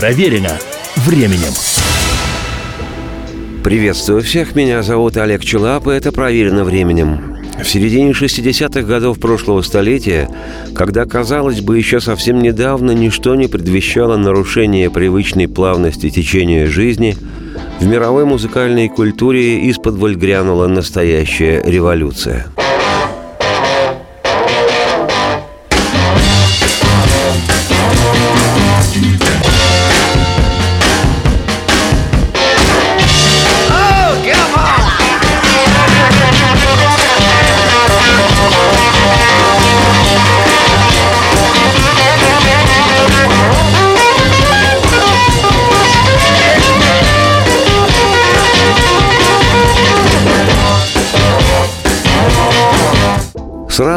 [0.00, 0.58] Проверено
[0.96, 1.52] временем.
[3.62, 7.36] Приветствую всех, меня зовут Олег Челап, и это «Проверено временем».
[7.62, 10.30] В середине 60-х годов прошлого столетия,
[10.74, 17.14] когда, казалось бы, еще совсем недавно ничто не предвещало нарушение привычной плавности течения жизни,
[17.78, 22.46] в мировой музыкальной культуре из-под грянула настоящая революция–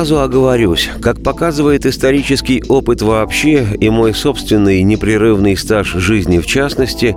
[0.03, 7.15] Сразу оговорюсь, как показывает исторический опыт вообще и мой собственный непрерывный стаж жизни в частности,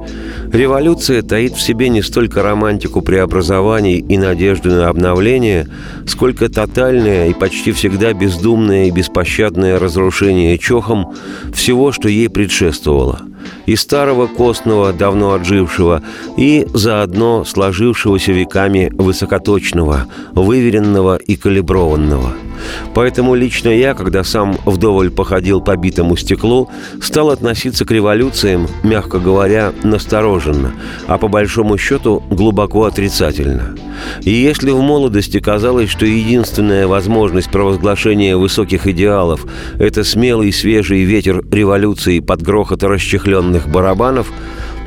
[0.52, 5.66] революция таит в себе не столько романтику преобразований и надежду на обновление,
[6.06, 11.12] сколько тотальное и почти всегда бездумное и беспощадное разрушение чохом
[11.52, 13.22] всего, что ей предшествовало–
[13.66, 16.02] и старого костного, давно отжившего,
[16.36, 22.32] и заодно сложившегося веками высокоточного, выверенного и калиброванного.
[22.94, 29.18] Поэтому лично я, когда сам вдоволь походил по битому стеклу, стал относиться к революциям, мягко
[29.18, 30.72] говоря, настороженно,
[31.06, 33.76] а по большому счету глубоко отрицательно.
[34.22, 39.46] И если в молодости казалось, что единственная возможность провозглашения высоких идеалов–
[39.78, 44.32] это смелый свежий ветер революции под грохот расчехленных барабанов,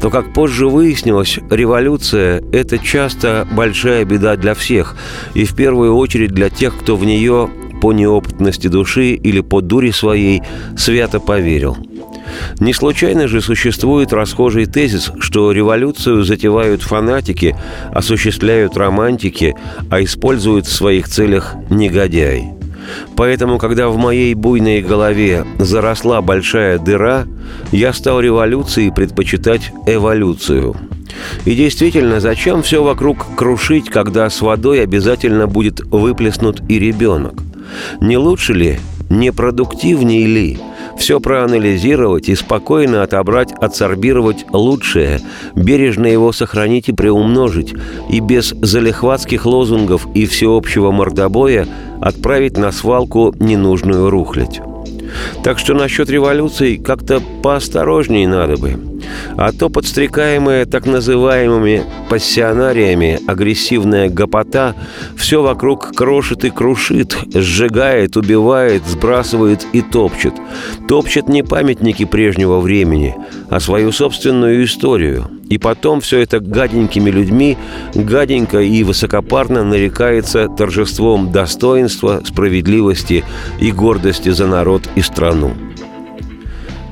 [0.02, 4.95] то, как позже выяснилось, революция– это часто большая беда для всех,
[5.34, 7.50] и в первую очередь для тех, кто в нее
[7.81, 10.42] по неопытности души или по дуре своей
[10.78, 11.78] свято поверил–
[12.59, 17.56] не случайно же существует расхожий тезис, что революцию затевают фанатики,
[17.94, 19.55] осуществляют романтики,
[19.89, 22.58] а используют в своих целях негодяи.
[23.16, 27.26] Поэтому, когда в моей буйной голове заросла большая дыра,
[27.72, 30.76] я стал революцией предпочитать эволюцию.
[31.45, 37.33] И действительно, зачем все вокруг крушить, когда с водой обязательно будет выплеснут и ребенок?
[37.99, 40.59] Не лучше ли, не продуктивнее ли
[40.97, 45.21] все проанализировать и спокойно отобрать, отсорбировать лучшее,
[45.55, 47.73] бережно его сохранить и приумножить,
[48.09, 51.67] и без залихватских лозунгов и всеобщего мордобоя
[52.02, 54.59] отправить на свалку ненужную рухлядь.
[55.43, 58.89] Так что насчет революции как-то поосторожнее надо бы.
[59.37, 64.75] А то подстрекаемая так называемыми пассионариями агрессивная гопота
[65.15, 70.33] все вокруг крошит и крушит, сжигает, убивает, сбрасывает и топчет.
[70.87, 73.15] Топчет не памятники прежнего времени,
[73.49, 75.30] а свою собственную историю.
[75.49, 77.57] И потом все это гаденькими людьми,
[77.95, 83.23] гаденько и высокопарно нарекается торжеством достоинства, справедливости
[83.59, 85.53] и гордости за народ и страну.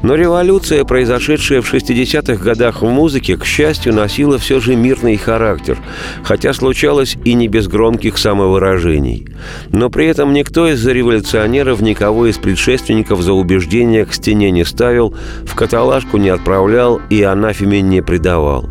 [0.03, 5.77] Но революция, произошедшая в 60-х годах в музыке, к счастью, носила все же мирный характер,
[6.23, 9.27] хотя случалось и не без громких самовыражений.
[9.71, 15.15] Но при этом никто из революционеров никого из предшественников за убеждения к стене не ставил,
[15.45, 18.69] в каталажку не отправлял и анафеме не предавал.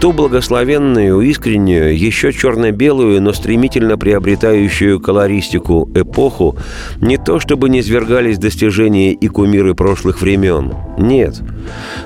[0.00, 6.56] Ту благословенную, искреннюю, еще черно-белую, но стремительно приобретающую колористику эпоху
[7.00, 10.72] не то чтобы не свергались достижения и кумиры прошлых времен.
[10.98, 11.40] Нет.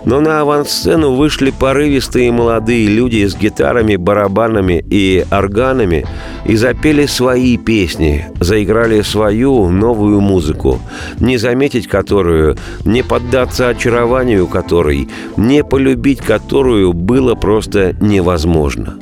[0.07, 6.07] Но на авансцену вышли порывистые молодые люди с гитарами, барабанами и органами
[6.47, 10.81] и запели свои песни, заиграли свою новую музыку,
[11.21, 18.99] не заметить которую, не поддаться очарованию которой, не полюбить которую было просто невозможно.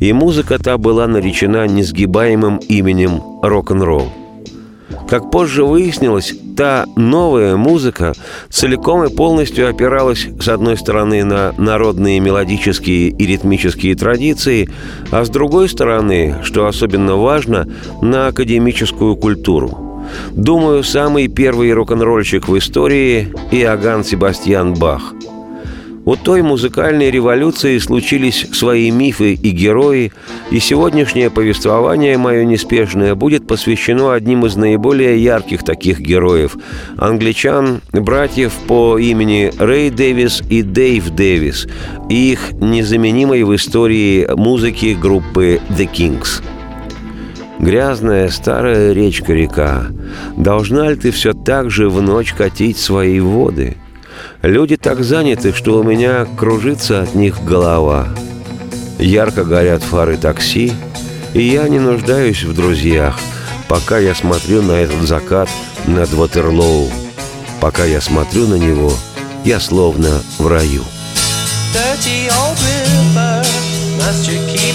[0.00, 4.08] И музыка та была наречена несгибаемым именем рок-н-ролл.
[5.08, 8.14] Как позже выяснилось, та новая музыка
[8.48, 14.68] целиком и полностью опиралась, с одной стороны, на народные мелодические и ритмические традиции,
[15.10, 17.68] а с другой стороны, что особенно важно,
[18.02, 20.04] на академическую культуру.
[20.32, 25.14] Думаю, самый первый рок-н-ролльщик в истории– Иоганн Себастьян Бах–
[26.04, 30.12] у той музыкальной революции случились свои мифы и герои,
[30.50, 36.56] и сегодняшнее повествование мое неспешное будет посвящено одним из наиболее ярких таких героев–
[36.98, 41.66] англичан, братьев по имени Рэй Дэвис и Дэйв Дэвис,
[42.08, 46.42] и их незаменимой в истории музыки группы The Kings.
[47.58, 49.86] Грязная старая речка-река,
[50.36, 53.76] должна ли ты все так же в ночь катить свои воды–
[54.44, 58.08] Люди так заняты, что у меня кружится от них голова.
[58.98, 60.70] Ярко горят фары такси,
[61.32, 63.18] и я не нуждаюсь в друзьях,
[63.68, 65.48] пока я смотрю на этот закат
[65.86, 66.90] над Ватерлоу.
[67.58, 68.92] Пока я смотрю на него,
[69.46, 70.82] я словно в раю.
[71.72, 73.42] Dirty old river,
[73.96, 74.73] must you keep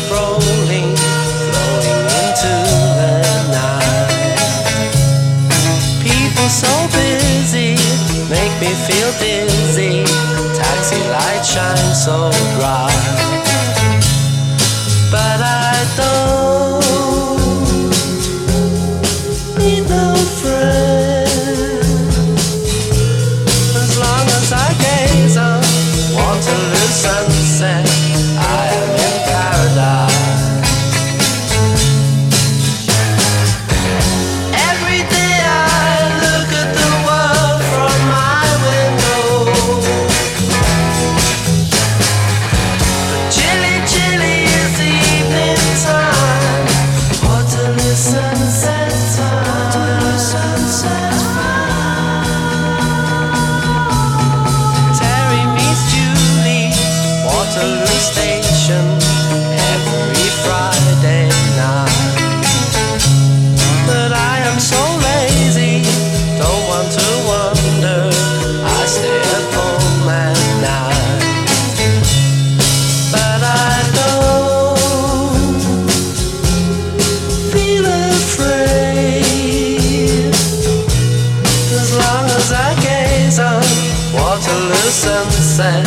[84.89, 85.85] Waterloo sunset.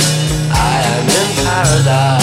[0.52, 2.21] I am in paradise.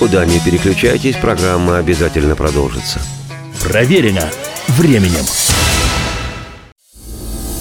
[0.00, 3.00] Никуда не переключайтесь, программа обязательно продолжится.
[3.62, 4.30] Проверено
[4.68, 5.26] временем.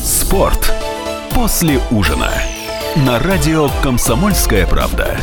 [0.06, 0.72] Спорт
[1.36, 2.32] после ужина.
[2.96, 5.18] На радио «Комсомольская правда».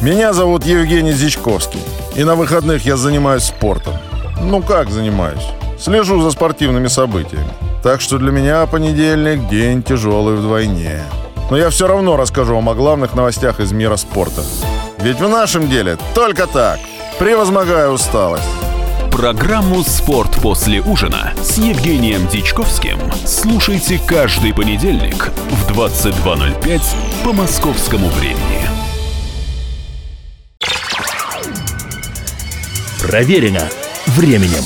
[0.00, 1.80] Меня зовут Евгений Зичковский.
[2.14, 3.94] И на выходных я занимаюсь спортом.
[4.40, 5.48] Ну как занимаюсь?
[5.76, 7.50] Слежу за спортивными событиями.
[7.82, 11.02] Так что для меня понедельник– день тяжелый вдвойне.
[11.50, 14.42] Но я все равно расскажу вам о главных новостях из мира спорта.
[15.02, 16.78] Ведь в нашем деле только так,
[17.18, 18.44] превозмогая усталость.
[19.10, 26.82] Программу «Спорт после ужина» с Евгением Дичковским слушайте каждый понедельник в 22.05
[27.24, 28.68] по московскому времени.
[33.00, 33.68] Проверено
[34.06, 34.62] временем.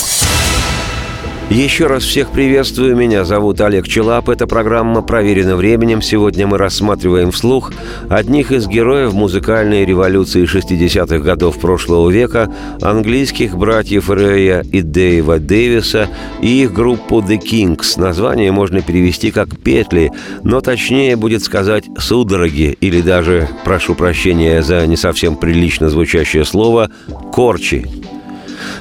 [1.50, 2.96] Еще раз всех приветствую.
[2.96, 4.30] Меня зовут Олег Челап.
[4.30, 6.00] Эта программа «Проверена временем».
[6.00, 7.70] Сегодня мы рассматриваем вслух
[8.08, 16.08] одних из героев музыкальной революции 60-х годов прошлого века, английских братьев Рэя и Дэйва Дэвиса
[16.40, 18.00] и их группу The Kings.
[18.00, 24.84] Название можно перевести как «петли», но точнее будет сказать «судороги» или даже, прошу прощения за
[24.86, 26.90] не совсем прилично звучащее слово,
[27.32, 28.03] «корчи».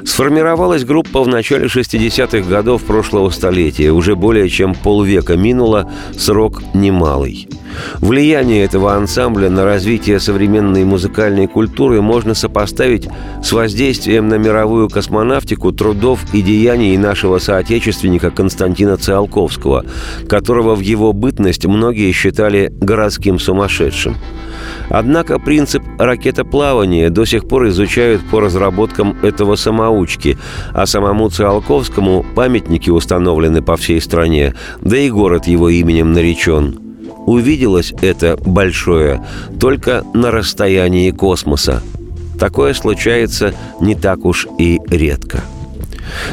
[0.05, 3.91] Сформировалась группа в начале 60-х годов прошлого столетия.
[3.91, 7.47] Уже более чем полвека минуло, срок немалый.
[7.99, 13.07] Влияние этого ансамбля на развитие современной музыкальной культуры можно сопоставить
[13.43, 19.85] с воздействием на мировую космонавтику трудов и деяний нашего соотечественника Константина Циолковского,
[20.27, 24.15] которого в его бытность многие считали городским сумасшедшим.
[24.89, 30.37] Однако принцип ракетоплавания до сих пор изучают по разработкам этого самоучки,
[30.73, 36.79] а самому Циолковскому памятники установлены по всей стране, да и город его именем наречен.
[37.25, 39.25] Увиделось это большое
[39.59, 41.81] только на расстоянии космоса.
[42.39, 45.43] Такое случается не так уж и редко.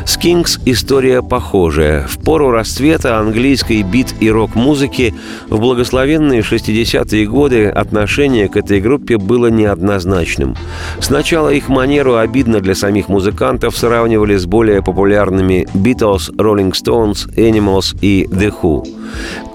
[0.04, 2.06] С Кингс история похожая.
[2.06, 5.14] В пору расцвета английской бит и рок-музыки
[5.48, 10.56] в благословенные 60-е годы отношение к этой группе было неоднозначным.
[11.00, 17.96] Сначала их манеру обидно для самих музыкантов сравнивали с более популярными Beatles, Rolling Stones, Animals
[18.00, 18.86] и The Who.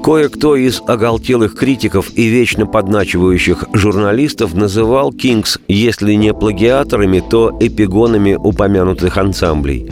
[0.06, 8.36] Кое-кто из оголтелых критиков и вечно подначивающих журналистов называл Кингс, если не плагиаторами, то эпигонами
[8.36, 9.92] упомянутых ансамблей.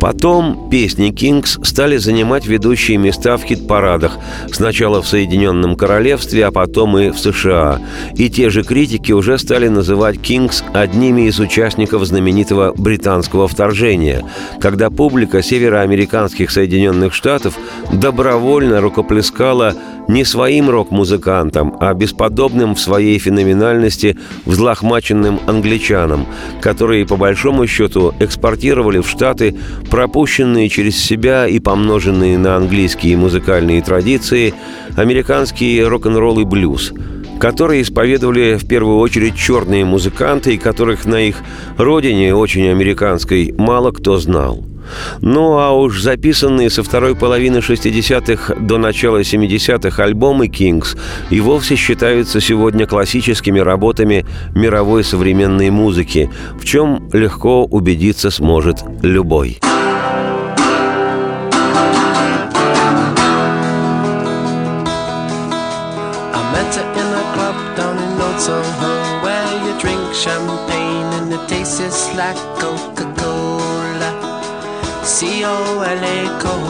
[0.00, 4.18] Потом песни Кингс стали занимать ведущие места в хит-парадах,
[4.50, 7.80] сначала в Соединенном Королевстве, а потом и в США.
[8.16, 14.24] И те же критики уже стали называть Кингс одними из участников знаменитого британского вторжения,
[14.58, 17.56] когда публика североамериканских Соединенных Штатов
[17.92, 19.43] добровольно рукоплескала
[20.08, 26.26] не своим рок-музыкантам, а бесподобным в своей феноменальности взлохмаченным англичанам,
[26.60, 29.54] которые, по большому счету, экспортировали в Штаты
[29.90, 34.54] пропущенные через себя и помноженные на английские музыкальные традиции
[34.96, 36.92] американские рок-н-ролл и блюз–
[37.40, 41.36] которые исповедовали в первую очередь черные музыканты, которых на их
[41.76, 44.64] родине, очень американской, мало кто знал–
[45.20, 50.96] ну а уж записанные со второй половины 60-х до начала 70-х альбомы Kings
[51.30, 54.24] и вовсе считаются сегодня классическими работами
[54.54, 59.60] мировой современной музыки, в чем легко убедиться сможет любой.
[75.24, 76.63] C-O-L-A,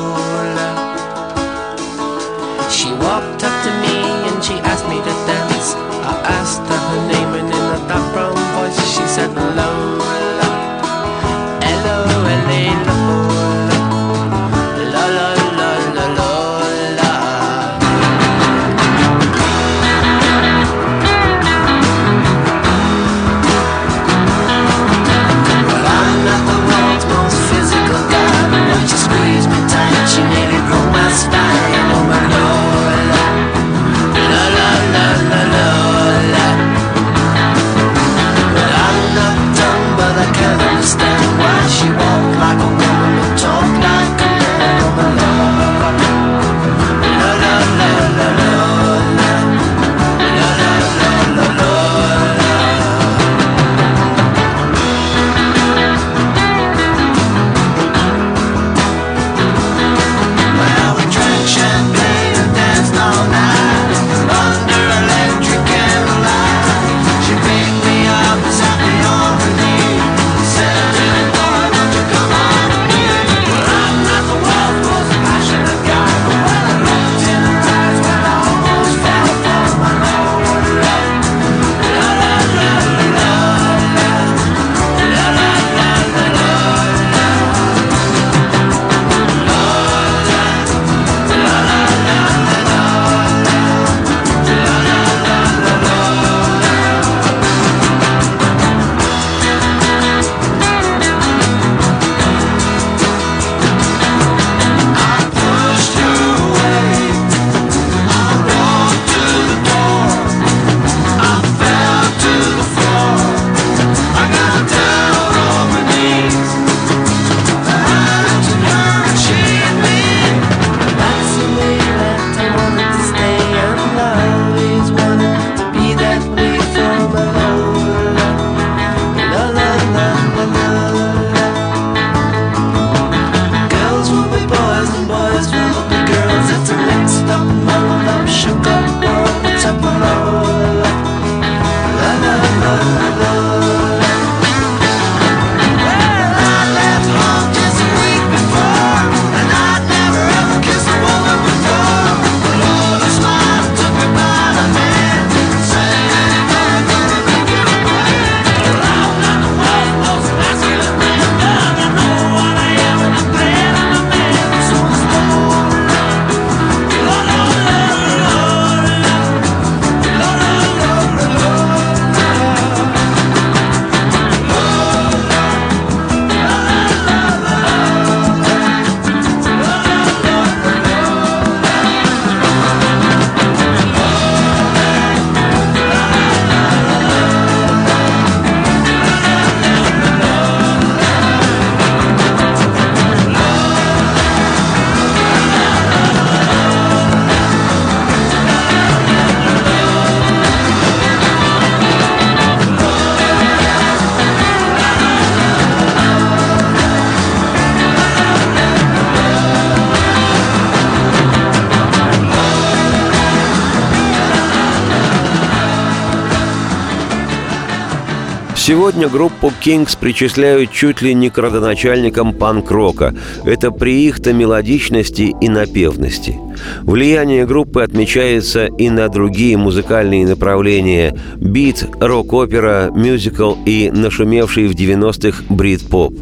[218.67, 223.15] Сегодня группу Kings причисляют чуть ли не к родоначальникам панк-рока.
[223.45, 226.39] Это при их-то мелодичности и напевности.
[226.81, 235.45] Влияние группы отмечается и на другие музыкальные направления– бит, рок-опера, мюзикл и нашумевший в 90-х
[235.51, 236.15] брит-поп.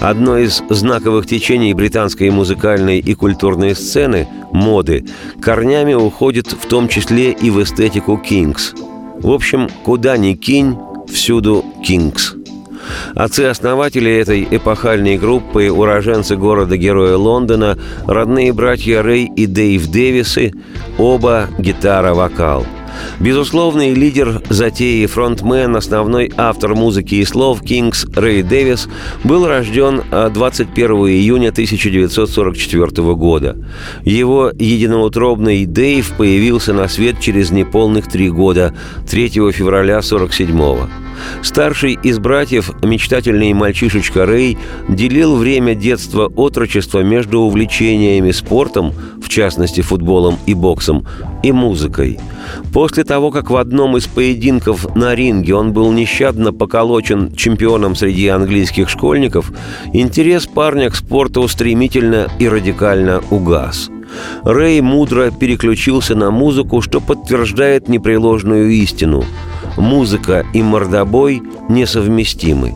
[0.00, 5.04] Одно из знаковых течений британской музыкальной и культурной сцены– моды–
[5.42, 8.74] корнями уходит в том числе и в эстетику Kings.
[9.20, 10.74] В общем, куда ни кинь,
[11.12, 12.34] всюду «Кингс».
[13.14, 20.52] Отцы-основатели этой эпохальной группы, уроженцы города-героя Лондона, родные братья Рэй и Дэйв Дэвисы,
[20.98, 22.66] оба гитара-вокал–
[23.20, 28.88] Безусловный лидер затеи, фронтмен, основной автор музыки и слов Кингс Рэй Дэвис
[29.24, 33.56] был рожден 21 июня 1944 года.
[34.04, 38.74] Его единоутробный Дэйв появился на свет через неполных три года,
[39.08, 40.90] 3 февраля 1947 года.
[41.42, 50.38] Старший из братьев, мечтательный мальчишечка Рэй, делил время детства-отрочества между увлечениями спортом, в частности футболом
[50.46, 51.06] и боксом,
[51.42, 52.18] и музыкой.
[52.72, 58.28] После того, как в одном из поединков на ринге он был нещадно поколочен чемпионом среди
[58.28, 59.52] английских школьников,
[59.92, 63.90] интерес парня к спорту стремительно и радикально угас–
[64.44, 69.24] Рэй мудро переключился на музыку, что подтверждает непреложную истину
[69.76, 72.74] музыка и мордобой несовместимы.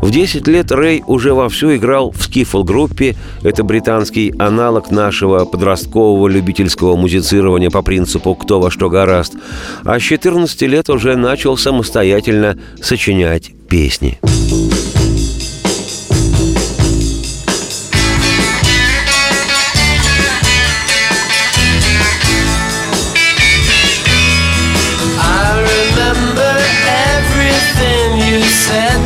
[0.00, 6.96] В 10 лет Рэй уже вовсю играл в скифл-группе, это британский аналог нашего подросткового любительского
[6.96, 9.34] музицирования по принципу «кто во что гораст»,
[9.84, 14.18] а с 14 лет уже начал самостоятельно сочинять песни.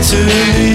[0.07, 0.66] to me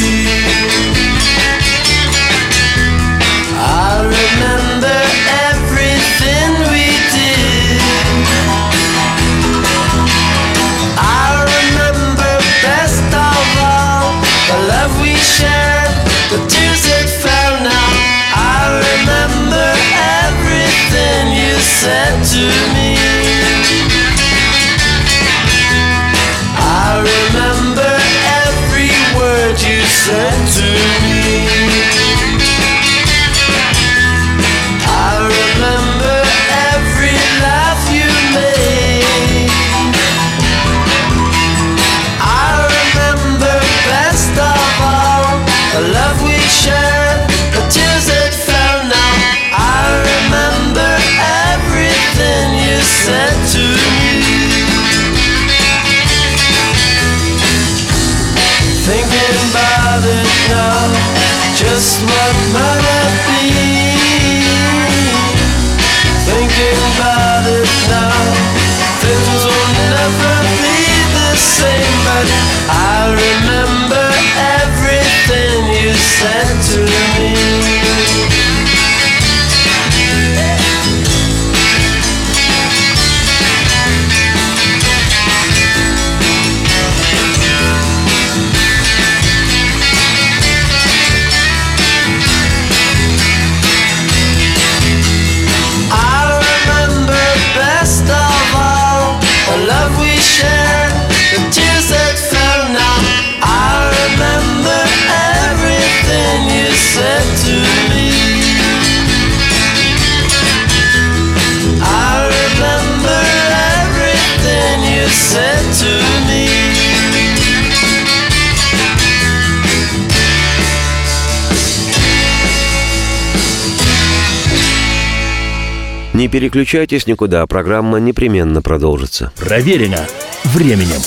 [126.22, 129.32] Не переключайтесь никуда, программа непременно продолжится.
[129.40, 130.06] Проверено
[130.44, 131.02] временем.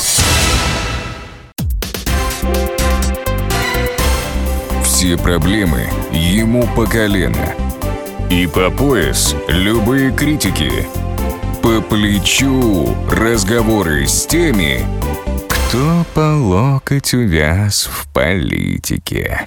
[4.83, 7.55] Все проблемы ему по колено.
[8.29, 10.85] И по пояс любые критики.
[11.63, 14.85] По плечу разговоры с теми,
[15.49, 19.47] кто по локоть увяз в политике.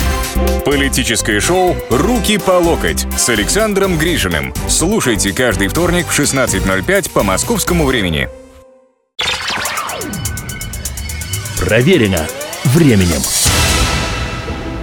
[0.65, 4.53] Политическое шоу «Руки по локоть» с Александром Грижиным.
[4.67, 8.29] Слушайте каждый вторник в 16.05 по московскому времени.
[11.59, 12.27] Проверено
[12.65, 13.21] временем.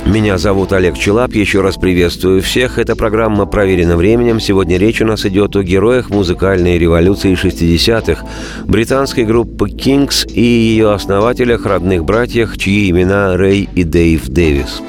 [0.08, 1.34] Меня зовут Олег Челап.
[1.34, 2.78] Еще раз приветствую всех.
[2.78, 4.40] Эта программа «Проверена временем».
[4.40, 8.26] Сегодня речь у нас идет о героях музыкальной революции 60-х,
[8.64, 14.80] британской группы Kings и ее основателях, родных братьях, чьи имена Рэй и Дэйв Дэвис.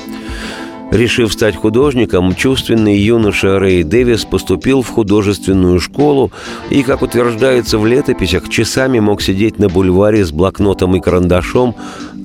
[0.91, 6.31] Решив стать художником, чувственный юноша Рэй Дэвис поступил в художественную школу
[6.69, 11.75] и, как утверждается в летописях, часами мог сидеть на бульваре с блокнотом и карандашом,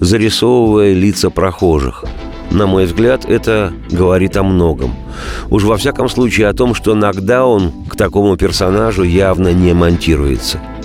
[0.01, 2.05] зарисовывая лица прохожих–
[2.51, 4.95] на мой взгляд, это говорит о многом.
[5.51, 10.61] Уж во всяком случае о том, что иногда он к такому персонажу явно не монтируется–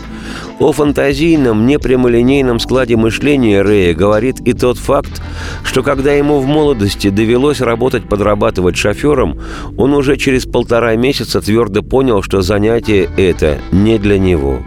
[0.60, 5.22] о фантазийном, непрямолинейном складе мышления Рэя говорит и тот факт,
[5.63, 9.39] что когда ему в молодости довелось работать подрабатывать шофером,
[9.78, 14.60] он уже через полтора месяца твердо понял, что занятие это не для него.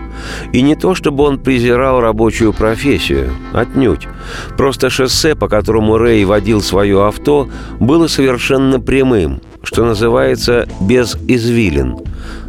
[0.52, 4.08] И не то, чтобы он презирал рабочую профессию, отнюдь.
[4.56, 7.48] Просто шоссе, по которому Рэй водил свое авто,
[7.80, 11.98] было совершенно прямым, что называется «без извилин».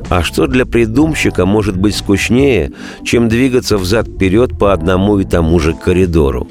[0.10, 2.72] А что для придумщика может быть скучнее,
[3.04, 6.48] чем двигаться взад-вперед по одному и тому же коридору?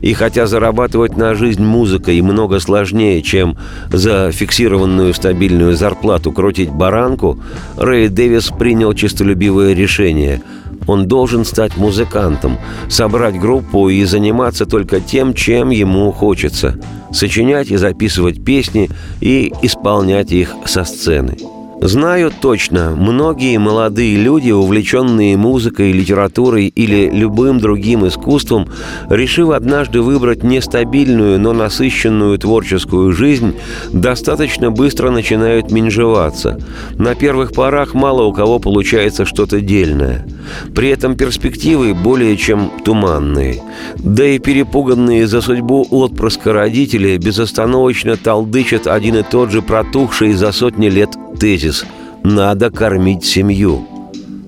[0.00, 3.56] И хотя зарабатывать на жизнь музыкой много сложнее, чем
[3.90, 7.38] за фиксированную стабильную зарплату крутить баранку,
[7.76, 10.42] Рэй Дэвис принял честолюбивое решение.
[10.86, 12.58] Он должен стать музыкантом,
[12.88, 16.78] собрать группу и заниматься только тем, чем ему хочется–
[17.12, 21.36] сочинять и записывать песни и исполнять их со сцены–
[21.80, 28.68] Знаю точно, многие молодые люди, увлеченные музыкой, литературой или любым другим искусством,
[29.08, 33.54] решив однажды выбрать нестабильную, но насыщенную творческую жизнь,
[33.92, 36.58] достаточно быстро начинают менжеваться.
[36.94, 40.26] На первых порах мало у кого получается что-то дельное.
[40.74, 43.62] При этом перспективы более чем туманные.
[43.96, 50.52] Да и перепуганные за судьбу отпрыска родители безостановочно толдычат один и тот же протухший за
[50.52, 51.84] сотни лет тезис
[52.22, 53.86] «надо кормить семью».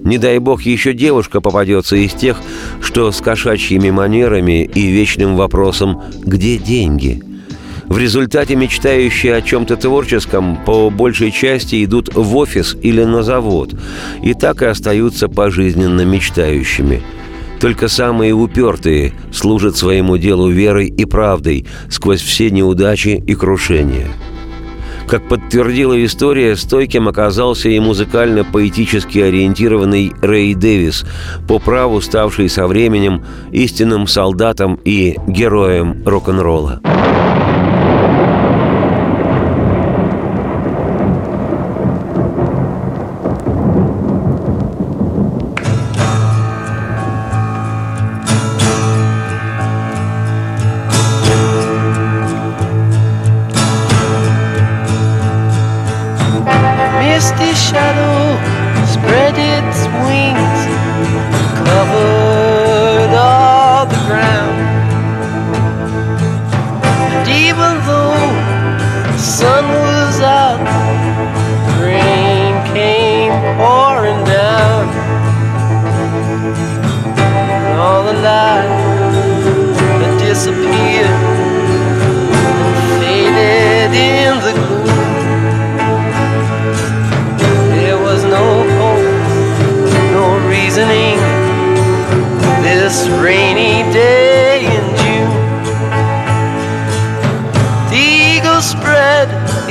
[0.02, 2.40] Не дай бог еще девушка попадется из тех,
[2.80, 7.22] что с кошачьими манерами и вечным вопросом «где деньги?».
[7.90, 13.74] В результате мечтающие о чем-то творческом по большей части идут в офис или на завод,
[14.22, 17.02] и так и остаются пожизненно мечтающими.
[17.60, 24.06] Только самые упертые служат своему делу верой и правдой сквозь все неудачи и крушения–
[25.10, 31.04] как подтвердила история, стойким оказался и музыкально-поэтически ориентированный Рэй Дэвис,
[31.48, 36.80] по праву ставший со временем истинным солдатом и героем рок-н-ролла.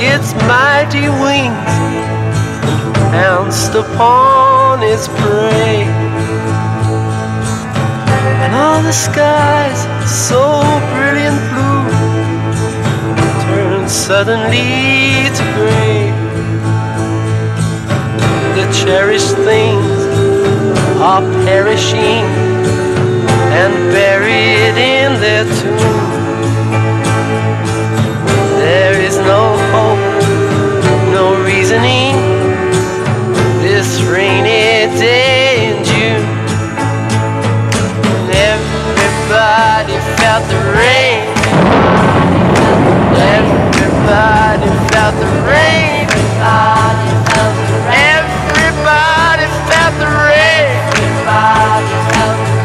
[0.02, 1.70] its mighty wings
[3.12, 5.84] pounced upon its prey.
[8.42, 10.62] And all the skies, so
[10.96, 11.84] brilliant blue,
[13.44, 16.12] turned suddenly to gray.
[18.56, 20.00] The cherished things
[21.02, 22.24] are perishing
[23.62, 26.20] and buried in their tomb.
[28.60, 29.89] There is no hope
[33.62, 36.26] this rainy day in June.
[38.10, 41.30] And everybody felt the rain.
[43.38, 46.10] Everybody felt the rain.
[48.18, 50.74] Everybody felt the rain.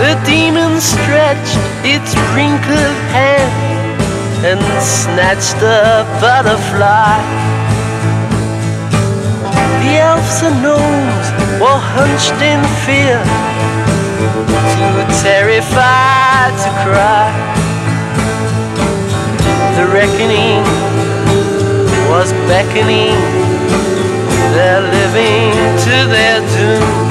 [0.00, 4.00] The demon stretched its wrinkled hand
[4.48, 7.20] and snatched a butterfly.
[9.84, 11.26] The elves and gnomes
[11.60, 13.20] were hunched in fear,
[14.72, 17.28] too terrified to cry.
[19.76, 20.64] The reckoning
[22.08, 23.20] was beckoning,
[24.56, 25.52] they're living
[25.84, 27.09] to their doom.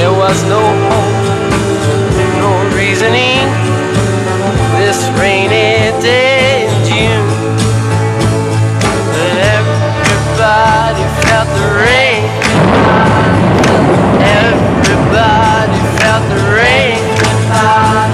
[0.00, 1.18] There was no hope,
[2.40, 3.44] no reasoning.
[4.78, 7.28] This rainy day in June,
[9.20, 12.22] and everybody felt the rain.
[14.40, 18.09] Everybody felt the rain.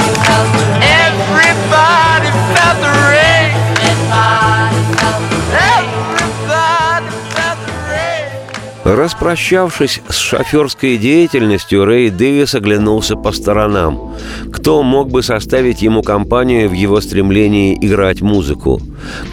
[8.86, 14.14] Распрощавшись с шоферской деятельностью, Рэй Дэвис оглянулся по сторонам.
[14.52, 18.80] Кто мог бы составить ему компанию в его стремлении играть музыку?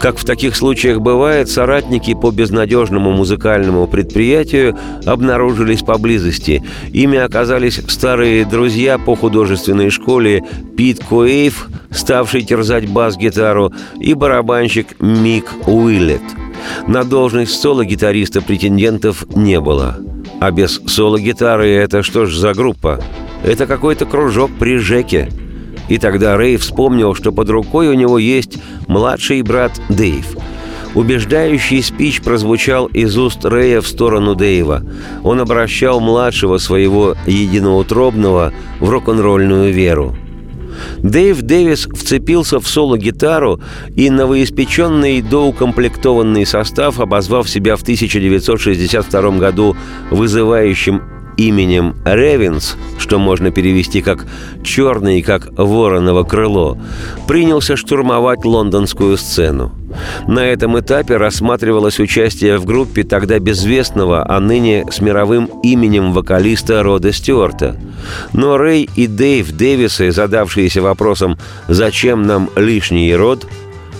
[0.00, 6.64] Как в таких случаях бывает, соратники по безнадежному музыкальному предприятию обнаружились поблизости.
[6.92, 10.42] Ими оказались старые друзья по художественной школе
[10.76, 16.22] Пит Куэйв, ставший терзать бас-гитару, и барабанщик Мик Уиллет–
[16.86, 19.96] на должность соло-гитариста претендентов не было.
[20.40, 23.00] А без соло-гитары это что ж за группа?
[23.42, 25.30] Это какой-то кружок при Жеке.
[25.88, 30.36] И тогда Рэй вспомнил, что под рукой у него есть младший брат Дэйв.
[30.94, 34.82] Убеждающий спич прозвучал из уст Рэя в сторону Дэйва.
[35.24, 40.16] Он обращал младшего своего единоутробного в рок-н-ролльную веру.
[41.04, 43.60] Дэйв Дэвис вцепился в соло-гитару
[43.94, 49.76] и новоиспеченный доукомплектованный состав, обозвав себя в 1962 году
[50.10, 51.02] вызывающим
[51.36, 54.26] именем Ревенс, что можно перевести как
[54.62, 56.78] «черный, как вороново крыло»,
[57.26, 59.72] принялся штурмовать лондонскую сцену.
[60.26, 66.82] На этом этапе рассматривалось участие в группе тогда безвестного, а ныне с мировым именем вокалиста
[66.82, 67.76] Рода Стюарта.
[68.32, 73.46] Но Рэй и Дэйв Дэвисы, задавшиеся вопросом «Зачем нам лишний род?»,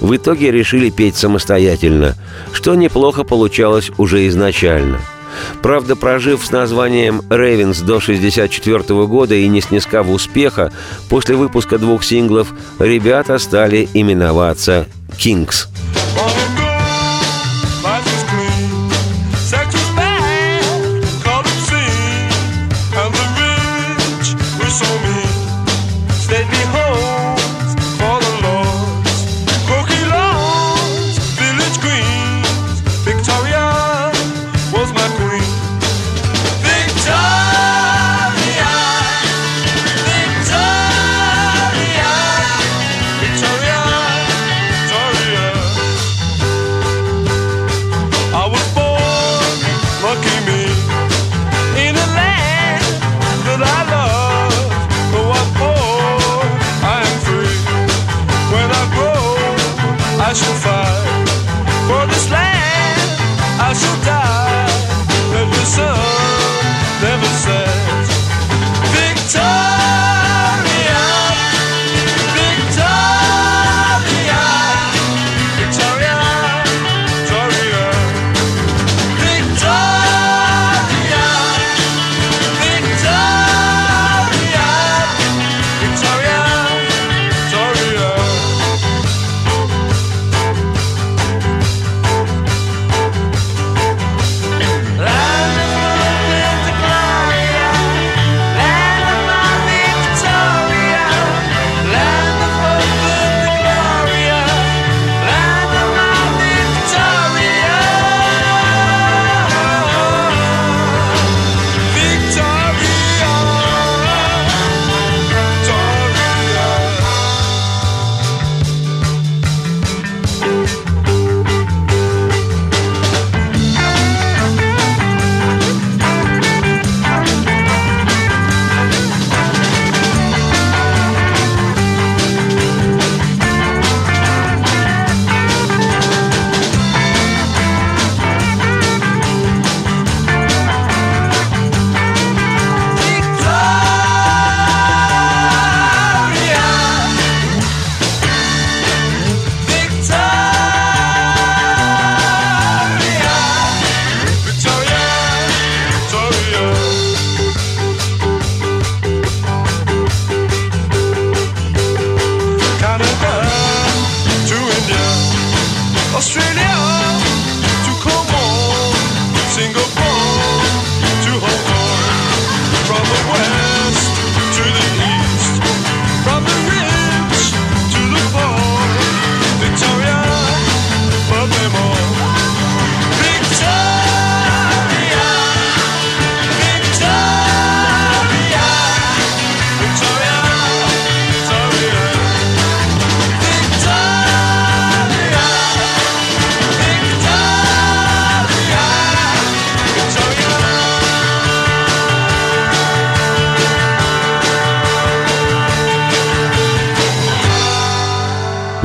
[0.00, 2.14] в итоге решили петь самостоятельно,
[2.52, 4.98] что неплохо получалось уже изначально–
[5.62, 10.72] Правда, прожив с названием «Рейвенс» до 1964 года и не снискав успеха,
[11.08, 15.68] после выпуска двух синглов ребята стали именоваться «Кингс».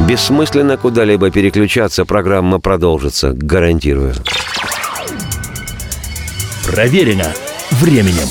[0.10, 4.15] Бессмысленно куда-либо переключаться, программа продолжится, гарантирую.
[6.65, 7.32] Проверено
[7.69, 8.28] временем.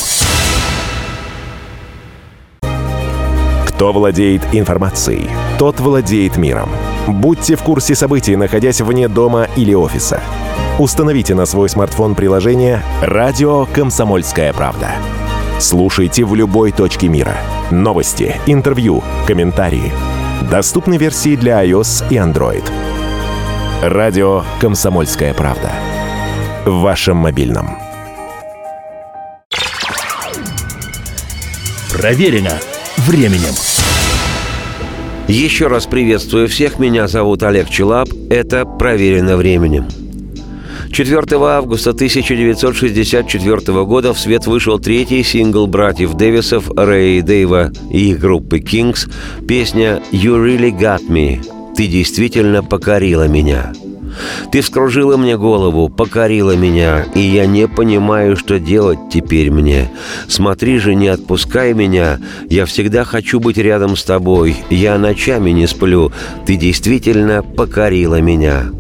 [3.65, 6.69] Кто владеет информацией, тот владеет миром.
[7.07, 10.21] Будьте в курсе событий, находясь вне дома или офиса.
[10.81, 14.91] Установите на свой смартфон приложение «Радио Комсомольская правда».
[15.61, 17.37] Слушайте в любой точке мира.
[17.71, 19.93] Новости, интервью, комментарии.
[20.43, 22.65] Доступны версии для iOS и Android.
[23.83, 25.73] Радио «Комсомольская правда».
[26.65, 27.77] В вашем мобильном.
[31.93, 32.59] Проверено
[32.99, 33.55] временем.
[35.27, 40.08] Еще раз приветствую всех, меня зовут Олег Челап, это «Проверено временем».
[40.91, 48.11] 4 августа 1964 года в свет вышел третий сингл братьев Дэвисов, Рэя и Дэйва и
[48.11, 49.11] их группы Kings,
[49.47, 51.41] песня «You Really Got Me»
[51.77, 53.73] «Ты действительно покорила меня».
[54.51, 59.91] Ты вскружила мне голову, покорила меня, и я не понимаю, что делать теперь мне.
[60.29, 65.67] Смотри же, не отпускай меня, я всегда хочу быть рядом с тобой, я ночами не
[65.67, 66.11] сплю,
[66.47, 68.71] ты действительно покорила меня».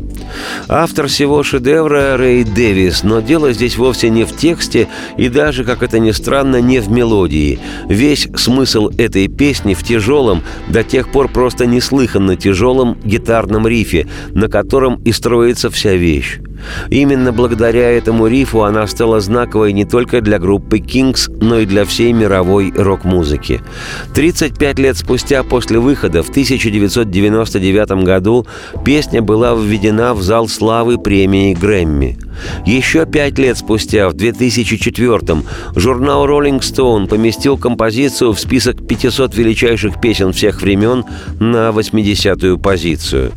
[0.68, 5.82] Автор всего шедевра Рэй Дэвис, но дело здесь вовсе не в тексте и даже, как
[5.82, 7.58] это ни странно, не в мелодии.
[7.88, 14.48] Весь смысл этой песни в тяжелом, до тех пор просто неслыханно тяжелом гитарном рифе, на
[14.48, 16.38] котором и строится вся вещь.
[16.90, 21.84] Именно благодаря этому рифу она стала знаковой не только для группы Kings, но и для
[21.84, 23.60] всей мировой рок-музыки.
[24.14, 28.46] 35 лет спустя после выхода в 1999 году
[28.84, 32.27] песня была введена в зал славы премии Грэмми.
[32.66, 35.42] Еще пять лет спустя, в 2004
[35.76, 41.04] журнал Rolling Stone поместил композицию в список 500 величайших песен всех времен
[41.40, 43.32] на 80-ю позицию.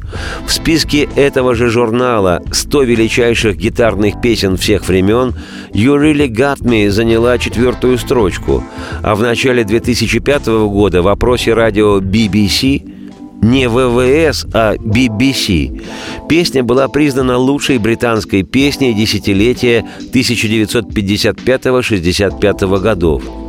[0.45, 5.33] В списке этого же журнала 100 величайших гитарных песен всех времен
[5.73, 8.63] «You Really Got Me» заняла четвертую строчку,
[9.01, 13.00] а в начале 2005 года в опросе радио BBC
[13.41, 15.82] не ВВС, а BBC.
[16.30, 23.40] Песня была признана лучшей британской песней десятилетия 1955-65 годов.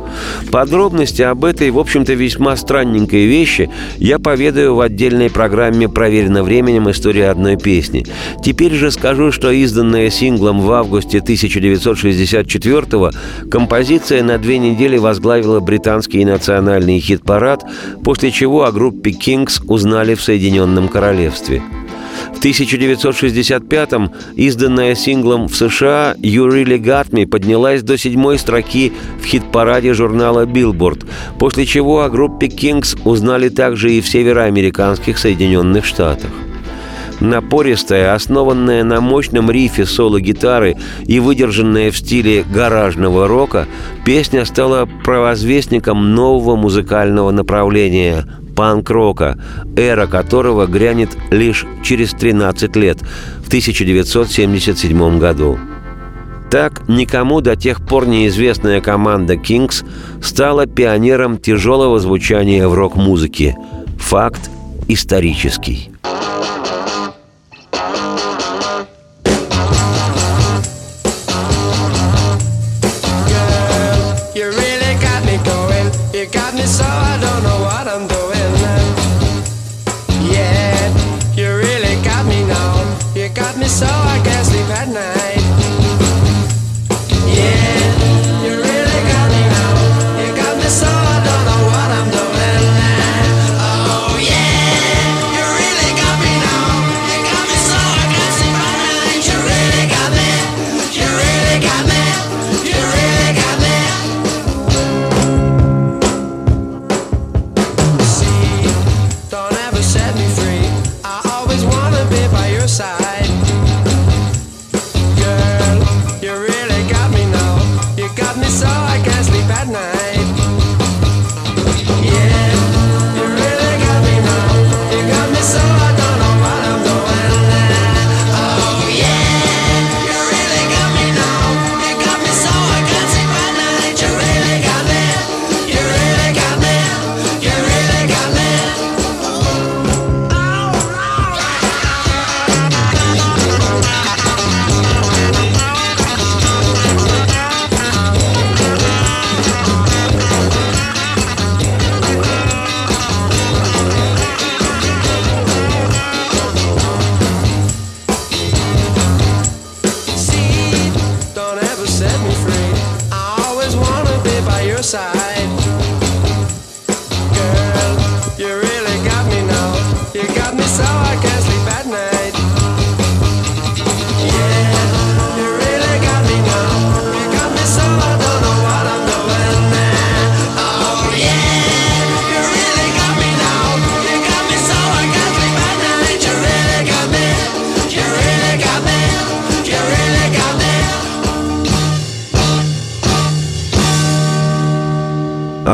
[0.51, 6.89] Подробности об этой, в общем-то, весьма странненькой вещи я поведаю в отдельной программе «Проверено временем.
[6.89, 8.05] История одной песни».
[8.43, 13.11] Теперь же скажу, что изданная синглом в августе 1964-го
[13.49, 17.63] композиция на две недели возглавила британский национальный хит-парад,
[18.03, 21.61] после чего о группе «Кингс» узнали в Соединенном Королевстве–
[22.33, 29.25] в 1965-м, изданная синглом в США, «You Really Got Me» поднялась до седьмой строки в
[29.25, 31.05] хит-параде журнала Billboard,
[31.39, 36.31] после чего о группе Kings узнали также и в североамериканских Соединенных Штатах.
[37.23, 43.65] Напористая, основанная на мощном рифе соло-гитары и выдержанная в стиле гаражного рока,
[44.05, 48.25] песня стала провозвестником нового музыкального направления
[48.57, 49.39] панк-рока,
[49.77, 52.99] эра которого грянет лишь через 13 лет,
[53.41, 55.57] в 1977 году.
[56.51, 59.85] Так, никому до тех пор неизвестная команда Kings
[60.21, 63.55] стала пионером тяжелого звучания в рок-музыке.
[63.97, 64.49] Факт
[64.89, 65.89] исторический.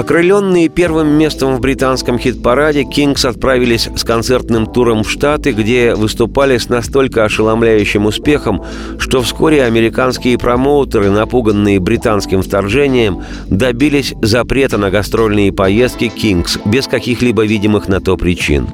[0.10, 6.58] Окрыленные первым местом в британском хит-параде, Кингс отправились с концертным туром в Штаты, где выступали
[6.58, 8.66] с настолько ошеломляющим успехом,
[8.98, 17.46] что вскоре американские промоутеры, напуганные британским вторжением, добились запрета на гастрольные поездки Кингс без каких-либо
[17.46, 18.68] видимых на то причин.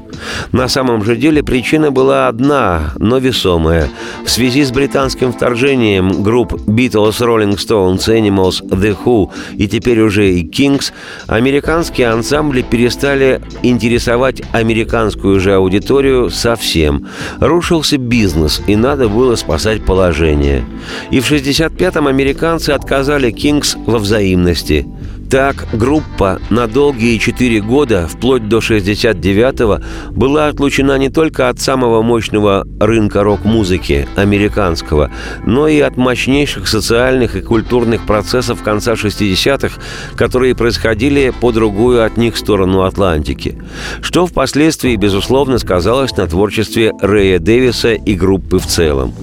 [0.54, 3.90] На самом же деле причина была одна, но весомая.
[4.24, 10.32] В связи с британским вторжением групп Beatles, Rolling Stones, Animals, The Who и теперь уже
[10.32, 10.94] и Kings,
[11.28, 17.08] американские ансамбли перестали интересовать американскую же аудиторию совсем.
[17.40, 20.66] Рушился бизнес, и надо было спасать положение.
[21.12, 24.88] И в 65-м американцы отказали Kings во взаимности.
[25.30, 29.80] Так, группа на долгие четыре года, вплоть до 69-го,
[30.12, 35.10] была отлучена не только от самого мощного рынка рок-музыки, американского,
[35.46, 39.82] но и от мощнейших социальных и культурных процессов конца 60-х,
[40.16, 43.58] которые происходили по другую от них сторону Атлантики,
[44.02, 49.14] что впоследствии, безусловно, сказалось на творчестве Рэя Дэвиса и группы в целом.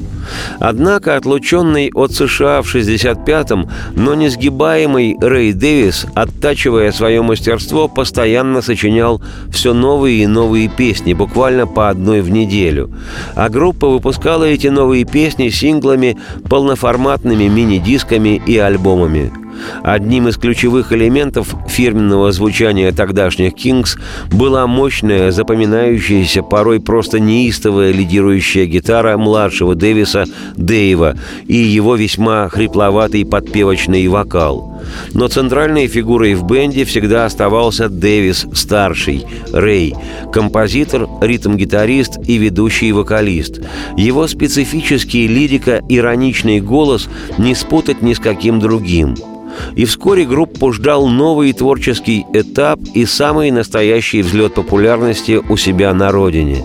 [0.58, 9.22] Однако отлученный от США в 65-м, но несгибаемый Рэй Дэвис, оттачивая свое мастерство, постоянно сочинял
[9.50, 12.90] все новые и новые песни, буквально по одной в неделю.
[13.34, 16.18] А группа выпускала эти новые песни синглами,
[16.48, 19.41] полноформатными мини-дисками и альбомами.
[19.82, 23.96] Одним из ключевых элементов фирменного звучания тогдашних «Кингс»
[24.30, 30.24] была мощная, запоминающаяся, порой просто неистовая лидирующая гитара младшего Дэвиса
[30.56, 34.82] Дэйва и его весьма хрипловатый подпевочный вокал.
[35.14, 39.94] Но центральной фигурой в бенде всегда оставался Дэвис старший, Рэй,
[40.32, 43.60] композитор, ритм-гитарист и ведущий вокалист.
[43.96, 49.16] Его специфический лирика-ироничный голос не спутать ни с каким другим–
[49.74, 56.10] и вскоре группу ждал новый творческий этап и самый настоящий взлет популярности у себя на
[56.12, 56.64] родине.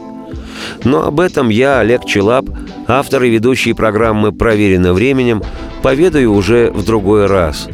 [0.83, 2.45] Но об этом я, Олег Челап,
[2.87, 5.41] автор и ведущий программы «Проверено временем»,
[5.81, 7.67] поведаю уже в другой раз.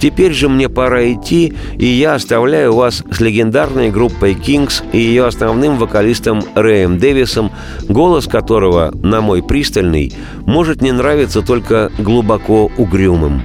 [0.00, 5.26] Теперь же мне пора идти, и я оставляю вас с легендарной группой Kings и ее
[5.26, 7.52] основным вокалистом Рэем Дэвисом,
[7.88, 13.42] голос которого, на мой пристальный, может не нравиться только глубоко угрюмым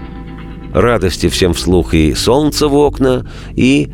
[0.81, 3.25] радости всем вслух и солнце в окна,
[3.55, 3.89] и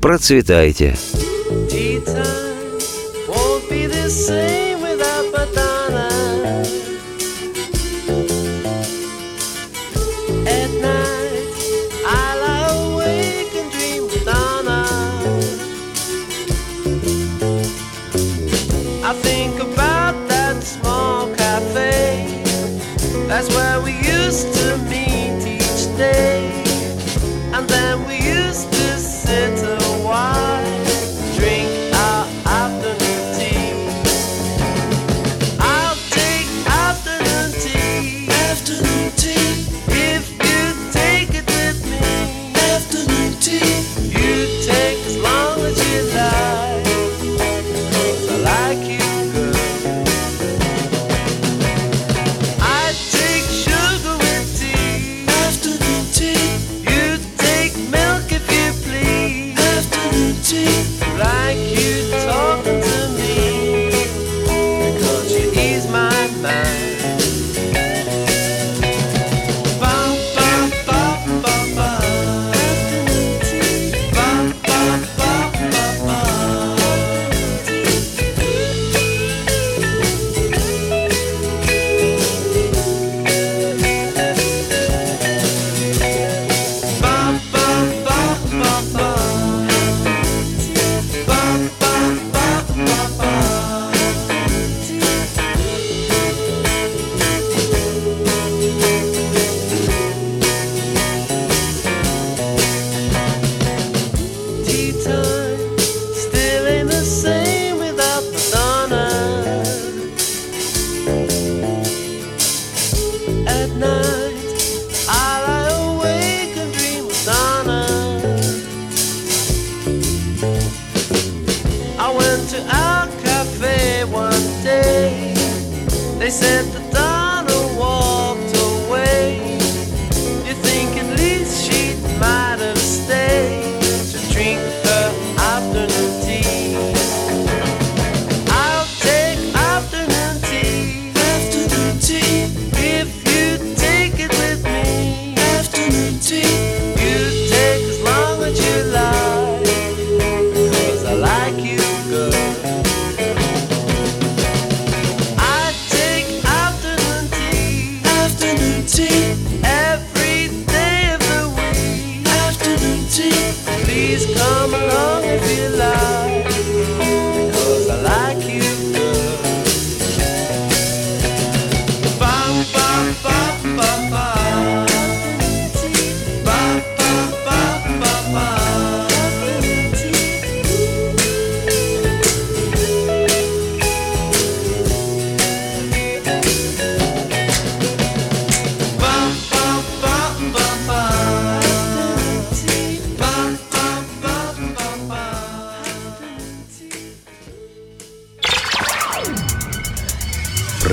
[0.00, 0.96] процветайте.
[1.70, 2.78] Tea time
[3.28, 4.47] won't be the same